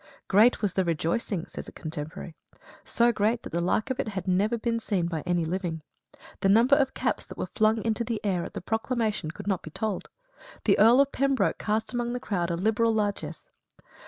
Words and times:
"Great 0.27 0.63
was 0.63 0.73
the 0.73 0.83
rejoicing," 0.83 1.45
says 1.45 1.67
a 1.67 1.71
contemporary; 1.71 2.35
so 2.83 3.11
great 3.11 3.43
that 3.43 3.51
the 3.51 3.61
like 3.61 3.91
of 3.91 3.99
it 3.99 4.07
had 4.07 4.27
never 4.27 4.57
been 4.57 4.79
seen 4.79 5.05
by 5.05 5.21
any 5.27 5.45
living. 5.45 5.83
The 6.39 6.49
number 6.49 6.75
of 6.75 6.95
caps 6.95 7.23
that 7.25 7.37
were 7.37 7.45
flung 7.45 7.83
into 7.83 8.03
the 8.03 8.19
air 8.23 8.43
at 8.43 8.55
the 8.55 8.61
proclamation 8.61 9.29
could 9.29 9.45
not 9.45 9.61
be 9.61 9.69
told. 9.69 10.09
The 10.63 10.79
Earl 10.79 11.01
of 11.01 11.11
Pembroke 11.11 11.59
cast 11.59 11.93
among 11.93 12.13
the 12.13 12.19
crowd 12.19 12.49
a 12.49 12.55
liberal 12.55 12.95
largess. 12.95 13.47